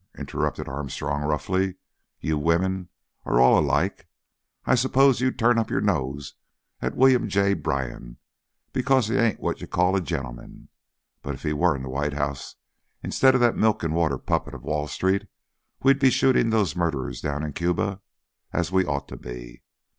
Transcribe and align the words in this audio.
interrupted 0.17 0.67
Armstrong, 0.67 1.21
roughly. 1.21 1.75
"You 2.19 2.35
women 2.39 2.89
are 3.23 3.39
all 3.39 3.59
alike. 3.59 4.07
I 4.65 4.73
suppose 4.73 5.21
you'd 5.21 5.37
turn 5.37 5.59
up 5.59 5.69
your 5.69 5.79
nose 5.79 6.33
at 6.81 6.95
William 6.95 7.29
J. 7.29 7.53
Bryan 7.53 8.17
because 8.73 9.09
he 9.09 9.15
ain't 9.15 9.39
what 9.39 9.61
you 9.61 9.67
call 9.67 9.95
a 9.95 10.01
gentleman. 10.01 10.69
But 11.21 11.35
if 11.35 11.43
he 11.43 11.53
were 11.53 11.75
in 11.75 11.83
the 11.83 11.87
White 11.89 12.13
House 12.13 12.55
instead 13.03 13.35
of 13.35 13.41
that 13.41 13.55
milk 13.55 13.83
and 13.83 13.93
water 13.93 14.17
puppet 14.17 14.55
of 14.55 14.63
Wall 14.63 14.87
Street, 14.87 15.27
we'd 15.83 15.99
be 15.99 16.09
shooting 16.09 16.49
those 16.49 16.75
murderers 16.75 17.21
down 17.21 17.43
in 17.43 17.53
Cuba 17.53 18.01
as 18.51 18.71
we 18.71 18.83
ought 18.83 19.07
to 19.09 19.17
be. 19.17 19.61